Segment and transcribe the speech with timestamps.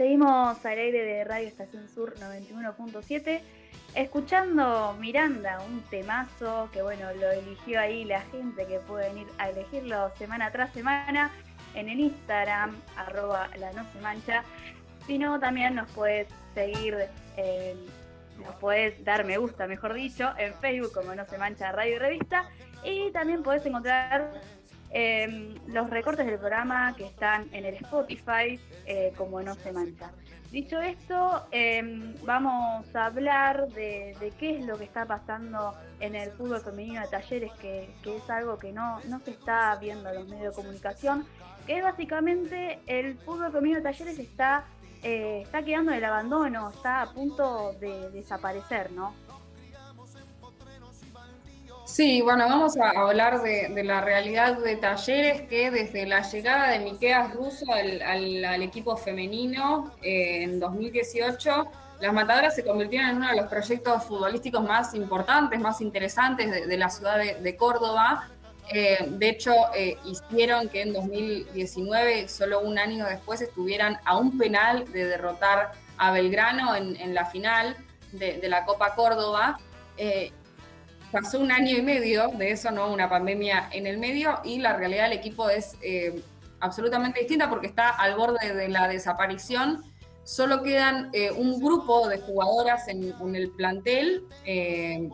[0.00, 3.42] Seguimos al aire de Radio Estación Sur 91.7,
[3.94, 9.50] escuchando Miranda, un temazo que bueno, lo eligió ahí la gente que pueden ir a
[9.50, 11.30] elegirlo semana tras semana
[11.74, 14.42] en el Instagram, arroba la no se mancha.
[15.06, 16.96] Si no, también nos puedes seguir,
[18.42, 22.48] nos puedes dar me gusta, mejor dicho, en Facebook como no se mancha Radio Revista.
[22.82, 24.32] Y también puedes encontrar
[24.92, 30.10] Em, los recortes del programa que están en el Spotify, eh, como no se mancha.
[30.50, 36.32] Dicho esto, em, vamos a hablar de, qué es lo que está pasando en el
[36.32, 40.28] fútbol femenino de talleres, que, es algo que no, no se está viendo en los
[40.28, 41.24] medios de comunicación,
[41.68, 44.64] que es básicamente el fútbol femenino de talleres está,
[45.04, 49.14] eh, está quedando en el abandono, está a punto de desaparecer, ¿no?
[51.92, 56.78] Sí, bueno, vamos a hablar de, la realidad de talleres que desde la llegada de
[56.78, 61.66] Miqueas Russo al, equipo femenino eh, en 2018,
[62.00, 66.76] las Matadoras se convirtieron en uno de los proyectos futbolísticos más importantes, más interesantes de,
[66.78, 68.28] la ciudad de, Córdoba.
[68.72, 74.38] Eh, de hecho, eh, hicieron que en 2019, solo un año después, estuvieran a un
[74.38, 77.76] penal de derrotar a Belgrano en, la final
[78.12, 79.58] de, la Copa Córdoba
[81.10, 82.92] pasó un año y medio de eso, ¿no?
[82.92, 86.22] Una pandemia en el medio y la realidad del equipo es eh,
[86.60, 89.84] absolutamente distinta porque está al borde de la desaparición.
[90.24, 94.24] Solo quedan eh, un grupo de jugadoras en, el plantel.
[94.44, 95.08] Eh,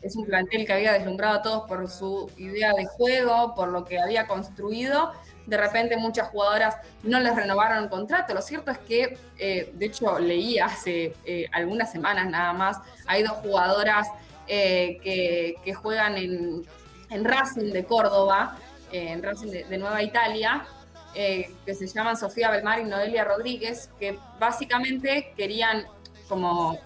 [0.00, 3.84] es un plantel que había deslumbrado a todos por su idea de juego, por lo
[3.84, 5.12] que había construido.
[5.46, 8.34] De repente muchas jugadoras no les renovaron el contrato.
[8.34, 11.14] Lo cierto es que, de hecho, leí hace
[11.52, 14.08] algunas semanas nada más, hay dos jugadoras
[14.54, 18.58] eh, que, juegan en, Racing de Córdoba,
[18.92, 20.66] eh, en Racing de, Nueva Italia,
[21.14, 25.86] eh, que se llaman Sofía Belmar y Noelia Rodríguez, que básicamente querían
[26.28, 26.78] como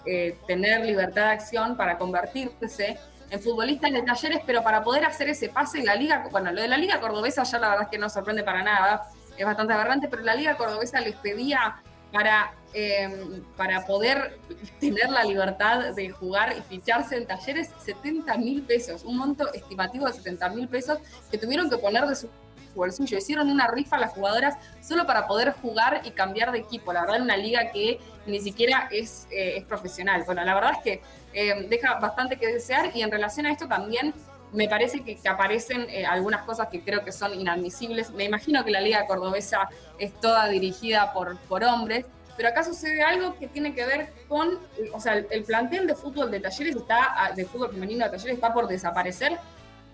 [0.47, 2.97] tener libertad de acción para convertirse
[3.29, 6.61] en futbolistas de talleres, pero para poder hacer ese pase en la liga, bueno, lo
[6.61, 9.73] de la liga cordobesa ya la verdad es que no sorprende para nada, es bastante
[9.73, 11.81] aberrante, pero la liga cordobesa les pedía
[12.13, 14.39] para, em, para poder
[14.79, 20.05] tener la libertad de jugar y ficharse en talleres 70 mil pesos, un monto estimativo
[20.05, 20.99] de 70 mil pesos
[21.31, 22.29] que tuvieron que poner de su
[22.75, 23.17] bolsillo.
[23.17, 26.93] Hicieron una rifa a las jugadoras solo para poder jugar y cambiar de equipo.
[26.93, 30.23] La verdad, una liga que ni siquiera es, eh, es profesional.
[30.25, 31.01] Bueno, la verdad es que
[31.33, 34.13] em, deja bastante que desear y en relación a esto también
[34.53, 38.11] me parece que, aparecen eh, algunas cosas que creo que son inadmisibles.
[38.11, 42.05] Me imagino que la liga cordobesa es toda dirigida por, por hombres,
[42.37, 44.59] pero acá sucede algo que tiene que ver con,
[44.93, 48.53] o sea, el, plantel de fútbol de talleres está, de fútbol femenino de talleres está
[48.53, 49.39] por desaparecer,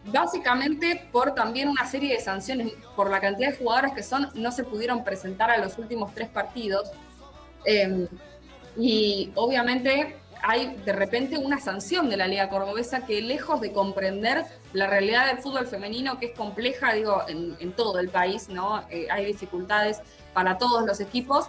[0.05, 4.51] básicamente por también una serie de sanciones, por la cantidad de jugadoras que son, no
[4.51, 6.91] se pudieron presentar a los últimos tres partidos.
[7.65, 8.07] Em,
[8.75, 14.43] y obviamente hay de repente una sanción de la Liga Cordobesa que lejos de comprender
[14.73, 18.83] la realidad del fútbol femenino, que es compleja, digo, en, todo el país, ¿no?
[18.89, 20.01] Eh, hay dificultades
[20.33, 21.47] para todos los equipos.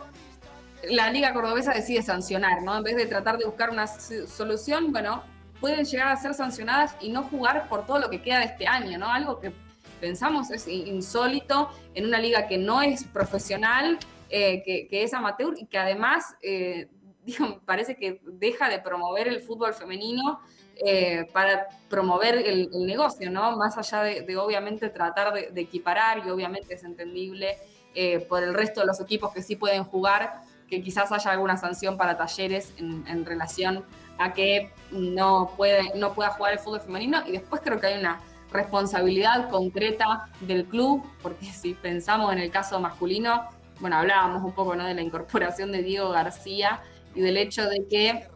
[0.91, 2.77] La Liga Cordobesa decide sancionar, ¿no?
[2.77, 5.23] En vez de tratar de buscar una solución, bueno,
[5.61, 8.67] pueden llegar a ser sancionadas y no jugar por todo lo que queda de este
[8.67, 9.09] año, ¿no?
[9.09, 9.53] Algo que
[10.01, 13.99] pensamos es insólito en una liga que no es profesional,
[14.31, 16.89] eh, que, es amateur y que además eh,
[17.65, 20.41] parece que deja de promover el fútbol femenino
[20.85, 23.57] eh, para promover el, negocio, ¿no?
[23.57, 27.57] Más allá de, obviamente tratar de, equiparar y obviamente es entendible
[27.95, 30.43] eh, por el resto de los equipos que sí pueden jugar,
[30.77, 33.85] que quizás haya alguna sanción para talleres en, relación
[34.19, 37.99] a que no, puede, no pueda jugar el fútbol femenino y después creo que hay
[37.99, 38.21] una
[38.53, 43.49] responsabilidad concreta del club, porque si pensamos en el caso masculino,
[43.81, 44.85] bueno, hablábamos un poco ¿no?
[44.85, 46.81] de la incorporación de Diego García,
[47.15, 48.29] y del hecho de que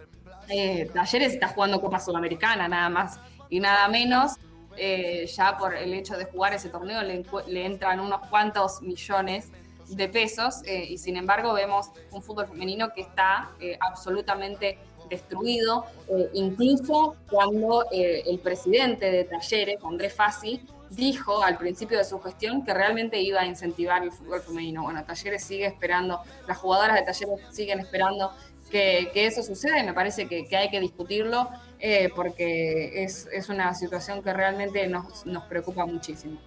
[0.48, 3.20] eh, Talleres está jugando Copa Sudamericana, nada más
[3.50, 4.32] y nada menos.
[4.76, 9.50] Eh, ya por el hecho de jugar ese torneo le, entran unos cuantos millones
[9.88, 13.50] de pesos eh, y sin embargo vemos un fútbol femenino que está
[13.80, 15.86] absolutamente destruido,
[16.34, 22.72] incluso cuando el presidente de Talleres, Andrés Fassi, dijo al principio de su gestión que
[22.74, 24.82] realmente iba a incentivar el fútbol femenino.
[24.82, 28.32] Bueno, Talleres sigue esperando, las jugadoras de Talleres siguen esperando
[28.70, 31.48] que, eso suceda y me parece que, hay que discutirlo
[31.78, 36.38] eh, porque es, una situación que realmente nos, preocupa muchísimo.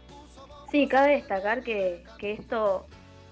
[0.71, 2.85] Sí, cabe destacar que, esto,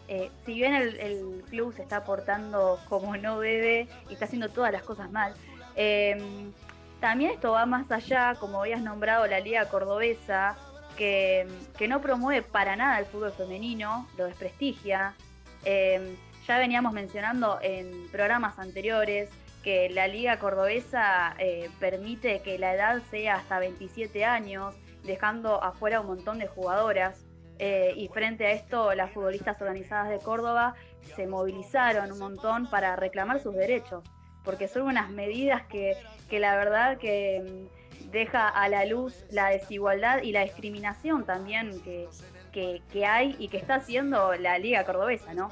[0.09, 4.71] eh, si bien el, club se está portando como no debe y está haciendo todas
[4.71, 5.35] las cosas mal,
[5.75, 6.51] eh,
[6.99, 10.57] también esto va más allá, como habías nombrado, la Liga Cordobesa,
[10.97, 11.47] que,
[11.87, 15.13] no promueve para nada el fútbol femenino, lo desprestigia.
[15.63, 16.17] Em,
[16.47, 19.29] ya veníamos mencionando en programas anteriores
[19.63, 26.01] que la Liga Cordobesa eh, permite que la edad sea hasta 27 años, dejando afuera
[26.01, 27.28] un montón de jugadoras.
[27.59, 30.75] Eh, y frente a esto, las futbolistas organizadas de Córdoba
[31.15, 34.03] se movilizaron un montón para reclamar sus derechos,
[34.43, 35.97] porque son unas medidas que
[36.29, 37.67] que la verdad que
[38.01, 42.07] mm, deja a la luz la desigualdad y la discriminación también que,
[43.05, 45.49] hay y que está haciendo la Liga Cordobesa, ¿no?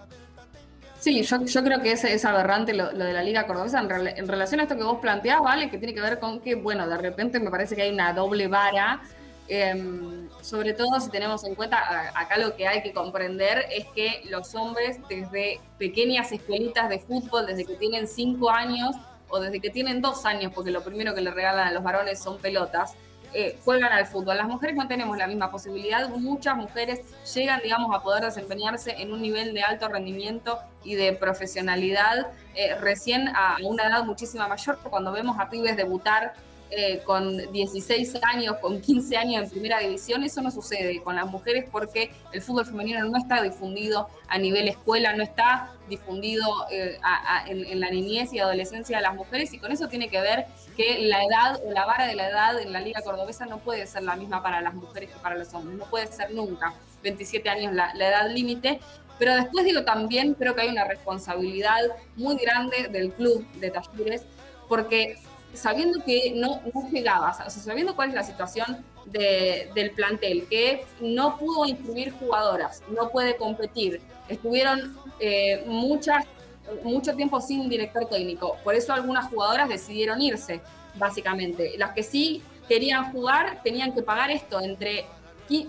[1.00, 4.76] Sí, yo, creo que es, aberrante lo, de la Liga Cordobesa en, relación a esto
[4.76, 5.70] que vos planteás, ¿vale?
[5.70, 8.48] Que tiene que ver con que, bueno, de repente me parece que hay una doble
[8.48, 9.02] vara,
[9.48, 14.22] em, sobre todo si tenemos en cuenta, acá lo que hay que comprender es que
[14.30, 18.96] los hombres desde pequeñas escuelitas de fútbol, desde que tienen cinco años,
[19.30, 22.20] o desde que tienen dos años, porque lo primero que le regalan a los varones
[22.20, 22.96] son pelotas,
[23.34, 24.38] eh, juegan al fútbol.
[24.38, 26.08] Las mujeres no tenemos la misma posibilidad.
[26.10, 27.02] Muchas mujeres
[27.36, 32.76] llegan, digamos, a poder desempeñarse en un nivel de alto rendimiento y de profesionalidad eh,
[32.76, 34.80] recién a una edad muchísima mayor.
[34.90, 36.34] Cuando vemos a pibes debutar
[36.70, 41.26] eh, con 16 años, con 15 años en primera división, eso no sucede con las
[41.28, 47.00] mujeres porque el fútbol femenino no está difundido a nivel escuela, no está difundido eh,
[47.48, 51.00] en, la niñez y adolescencia de las mujeres y con eso tiene que ver que
[51.00, 54.04] la edad o la vara de la edad en la liga cordobesa no puede ser
[54.04, 57.74] la misma para las mujeres que para los hombres, no puede ser nunca 27 años
[57.74, 58.80] la, la edad límite.
[59.18, 61.80] Pero después digo también, creo que hay una responsabilidad
[62.16, 64.26] muy grande del club de talleres,
[64.68, 65.18] porque
[65.54, 70.86] sabiendo que no, no llegabas, o sea, sabiendo cuál es la situación del plantel, que
[71.00, 78.76] no pudo inscribir jugadoras, no puede competir, estuvieron eh, mucho tiempo sin director técnico, por
[78.76, 80.62] eso algunas jugadoras decidieron irse,
[80.96, 81.78] básicamente.
[81.78, 85.06] Las que sí querían jugar tenían que pagar esto entre,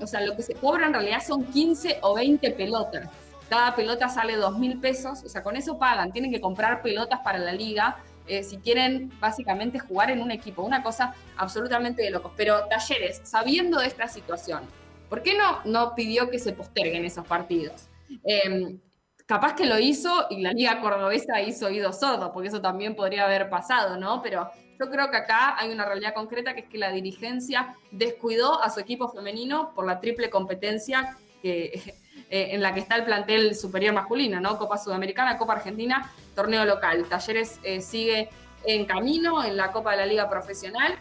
[0.00, 3.08] o sea, lo que se cobra en realidad son 15 o 20 pelotas.
[3.48, 7.20] Cada pelota sale 2 mil pesos, o sea, con eso pagan, tienen que comprar pelotas
[7.20, 7.96] para la liga
[8.28, 12.32] eh, si quieren básicamente jugar en un equipo, una cosa absolutamente de locos.
[12.36, 14.62] Pero Talleres, sabiendo de esta situación,
[15.08, 17.88] ¿por qué no, no pidió que se posterguen esos partidos?
[18.24, 18.78] Em,
[19.26, 23.24] capaz que lo hizo y la Liga Cordobesa hizo oído sordo, porque eso también podría
[23.24, 24.22] haber pasado, ¿no?
[24.22, 28.62] Pero yo creo que acá hay una realidad concreta que es que la dirigencia descuidó
[28.62, 31.94] a su equipo femenino por la triple competencia que
[32.30, 34.58] eh, en la que está el plantel superior masculino, ¿no?
[34.58, 37.06] Copa Sudamericana, Copa Argentina, torneo local.
[37.08, 38.28] Talleres eh, sigue
[38.64, 40.96] en camino en la Copa de la Liga Profesional.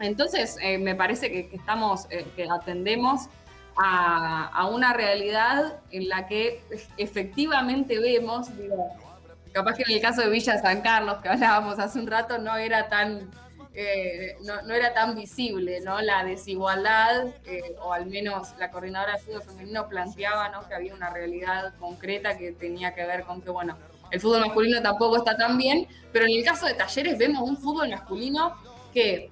[0.00, 3.28] Entonces, eh, me parece que, estamos, que atendemos
[3.76, 6.62] a, una realidad en la que
[6.96, 8.88] efectivamente vemos, digo,
[9.52, 12.56] capaz que en el caso de Villa San Carlos, que hablábamos hace un rato, no
[12.56, 13.30] era tan
[13.80, 16.00] eh, no, era tan visible ¿no?
[16.00, 20.66] la desigualdad, eh, o al menos la coordinadora de fútbol femenino planteaba ¿no?
[20.66, 23.78] que había una realidad concreta que tenía que ver con que, bueno,
[24.10, 27.56] el fútbol masculino tampoco está tan bien, pero en el caso de Talleres vemos un
[27.56, 28.56] fútbol masculino
[28.92, 29.30] que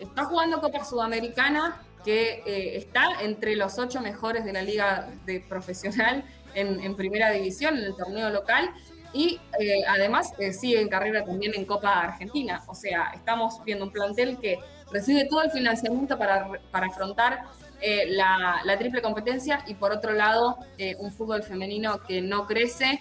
[0.00, 5.38] está jugando Copa Sudamericana, que eh, está entre los ocho mejores de la liga de
[5.38, 8.70] profesional en, en primera división, en el torneo local,
[9.12, 12.62] y eh, además eh, sigue en carrera también en Copa Argentina.
[12.66, 14.58] O sea, estamos viendo un plantel que
[14.90, 17.44] recibe todo el financiamiento para, para afrontar
[17.80, 20.58] eh, la, triple competencia y por otro lado
[20.98, 23.00] un fútbol femenino que no crece,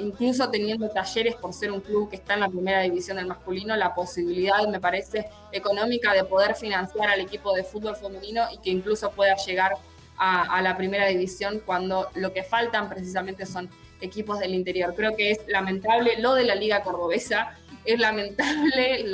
[0.00, 3.74] incluso teniendo talleres por ser un club que está en la primera división del masculino,
[3.74, 8.70] la posibilidad, me parece, económica de poder financiar al equipo de fútbol femenino y que
[8.70, 9.72] incluso pueda llegar
[10.18, 14.94] a, a la primera división cuando lo que faltan precisamente son equipos del interior.
[14.94, 19.04] Creo que es lamentable lo de la Liga Cordobesa, es lamentable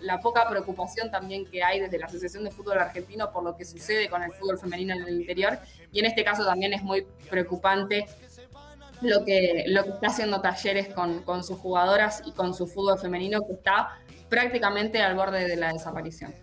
[0.00, 3.64] la poca preocupación también que hay desde la Asociación de Fútbol Argentino por lo que
[3.64, 5.58] sucede con el fútbol femenino en el interior
[5.92, 8.06] y en este caso también es muy preocupante
[9.00, 12.98] lo que, lo que está haciendo Talleres con, con sus jugadoras y con su fútbol
[12.98, 13.98] femenino que está
[14.28, 16.34] prácticamente al borde de la desaparición.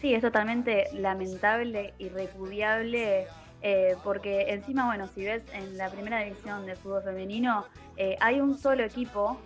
[0.00, 3.28] Sí, es totalmente lamentable y repudiable
[3.62, 7.64] eh, porque encima, bueno, si ves en la primera división del fútbol femenino,
[7.96, 9.38] eh, hay un solo equipo,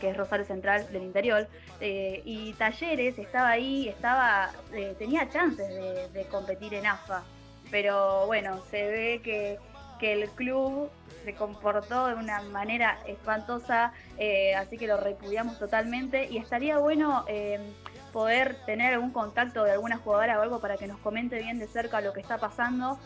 [0.00, 1.48] que es Rosario Central del Interior,
[1.80, 4.50] y Talleres estaba ahí, estaba
[4.98, 7.22] tenía chances de, competir en AFA.
[7.70, 9.58] pero bueno, se ve que,
[10.00, 10.90] el club
[11.24, 17.24] se comportó de una manera espantosa, eh, así que lo repudiamos totalmente y estaría bueno
[17.28, 17.58] eh,
[18.12, 21.66] poder tener algún contacto de alguna jugadora o algo para que nos comente bien de
[21.66, 22.98] cerca lo que está pasando.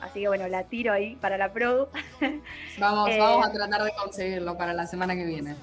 [0.00, 1.90] Así que bueno, la tiro ahí para la pro.
[2.78, 5.56] Vamos, vamos a tratar de conseguirlo para la semana que viene.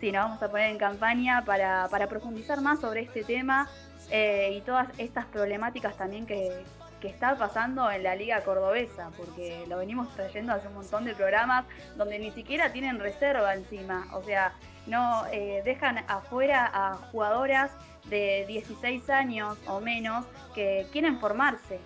[0.00, 3.68] Sí, nos vamos a poner en campaña para, para profundizar más sobre este tema
[4.10, 6.64] y todas estas problemáticas también que,
[7.02, 11.14] que está pasando en la liga cordobesa, porque lo venimos trayendo hace un montón de
[11.14, 11.64] programas
[11.96, 14.52] donde ni siquiera tienen reserva encima, o sea,
[14.86, 17.72] no eh, dejan afuera a jugadoras
[18.04, 21.80] de 16 años o menos que quieren formarse.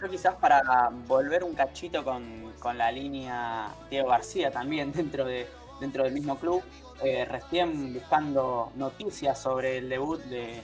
[0.00, 2.44] Yo quizás para volver un cachito con,
[2.76, 5.48] la línea Diego García también dentro, de,
[5.80, 6.62] dentro del mismo club,
[7.02, 10.62] eh, recién buscando noticias sobre el debut de,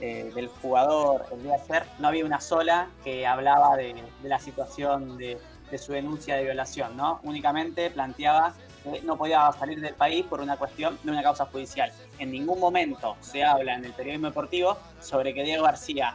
[0.00, 4.38] eh, del jugador el día de ayer, no había una sola que hablaba de, la
[4.38, 5.38] situación de,
[5.78, 7.20] su denuncia de violación, ¿no?
[7.22, 11.92] Únicamente planteaba que no podía salir del país por una cuestión de una causa judicial.
[12.18, 16.14] En ningún momento se habla en el periodismo deportivo sobre que Diego García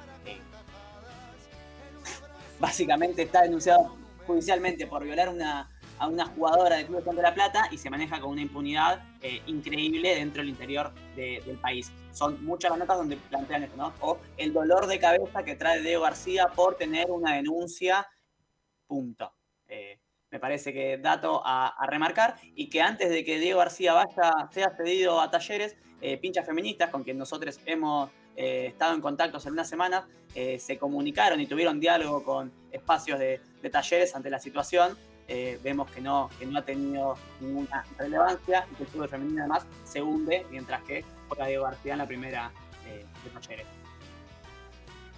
[2.59, 3.95] básicamente está denunciado
[4.25, 5.69] judicialmente por violar una,
[5.99, 9.41] a una jugadora del Club de La Plata y se maneja con una impunidad eh,
[9.47, 11.91] increíble dentro del interior del país.
[12.11, 13.93] Son muchas las notas donde plantean esto, ¿no?
[14.01, 18.07] O el dolor de cabeza que trae Diego García por tener una denuncia,
[18.87, 19.31] punto.
[19.67, 19.99] Eh,
[20.35, 24.69] me parece que dato a, remarcar y que antes de que Diego García vaya, sea
[24.75, 29.69] cedido a talleres, eh, pinchas feministas con quien nosotros hemos estado en contacto hace unas
[29.69, 33.39] semanas, se comunicaron y tuvieron diálogo con espacios de,
[33.71, 38.75] talleres ante la situación eh, vemos que no, que no ha tenido ninguna relevancia y
[38.75, 42.51] que el fútbol femenino además se hunde, mientras que juega Diego García en la primera
[42.87, 43.65] eh, de Talleres.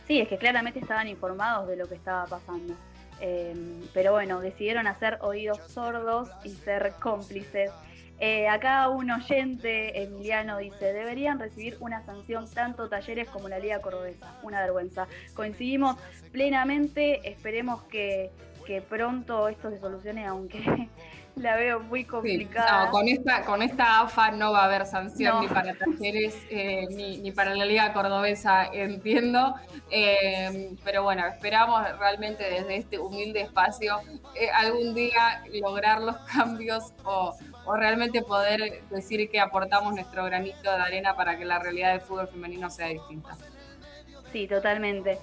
[0.08, 2.74] Sí, es que claramente estaban informados de lo que estaba pasando.
[3.20, 7.72] Em, pero bueno, decidieron hacer oídos sordos y ser cómplices.
[8.20, 13.80] Eh, acá un oyente, Emiliano, dice, deberían recibir una sanción tanto talleres como la Liga
[13.80, 14.40] Cordobesa.
[14.42, 15.08] Una vergüenza.
[15.36, 15.98] Coincidimos
[16.32, 18.32] plenamente, esperemos que
[18.68, 20.60] que pronto esto se solucione, aunque
[21.40, 22.90] la veo muy complicada.
[22.90, 27.32] con esta, con esta AFA no va a haber sanción ni para talleres eh, ni,
[27.32, 29.56] para la Liga Cordobesa, entiendo.
[29.92, 34.00] Eh, pero bueno, esperamos realmente desde este humilde espacio
[34.36, 40.72] eh, algún día lograr los cambios o, o, realmente poder decir que aportamos nuestro granito
[40.72, 43.38] de arena para que la realidad del fútbol femenino sea distinta.
[44.32, 45.20] Sí, totalmente.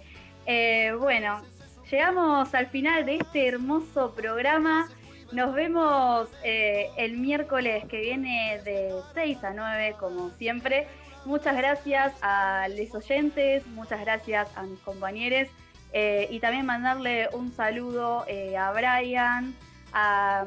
[0.99, 1.43] bueno,
[1.91, 4.89] llegamos al final de este hermoso programa.
[5.35, 10.87] Nos vemos eh, el miércoles que viene de 6 a 9, como siempre.
[11.25, 15.49] Muchas gracias a los oyentes, muchas gracias a mis compañeros
[15.93, 19.57] eh, y también mandarle un saludo eh, a Brian,
[19.93, 20.45] a,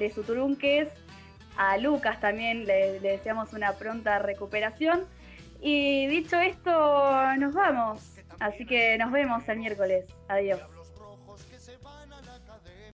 [0.00, 0.88] de Suturunques,
[1.56, 5.04] a Lucas también, le deseamos una pronta recuperación.
[5.60, 8.16] Y dicho esto, nos vamos.
[8.40, 10.04] Así que nos vemos el miércoles.
[10.26, 10.75] Adiós.